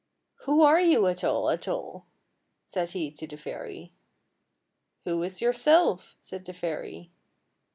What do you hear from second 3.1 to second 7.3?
to the fairy." Who is yourself?" said the fairy.